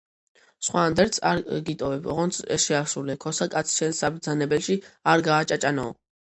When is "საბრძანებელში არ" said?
4.07-5.29